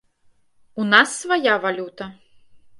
У 0.79 0.87
нас 0.93 1.13
свая 1.21 1.55
валюта. 1.69 2.11